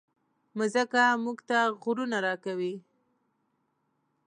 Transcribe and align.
مځکه 0.57 1.03
موږ 1.23 1.37
ته 1.49 1.57
غرونه 1.81 2.17
راکوي. 2.25 2.73